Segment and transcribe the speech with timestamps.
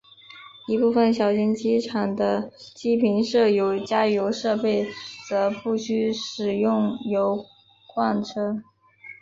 [0.67, 4.87] 一部份小型机场的机坪设有加油设备
[5.29, 7.45] 则不需使用油
[7.93, 8.63] 罐车。